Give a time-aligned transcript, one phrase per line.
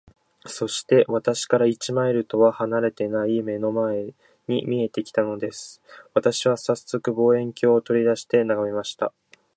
[0.47, 4.15] そして、私から一マイルとは離れていない眼の前
[4.47, 5.79] に見えて来たのです。
[6.15, 9.13] 私はさっそく、望遠鏡を取り出して眺めました。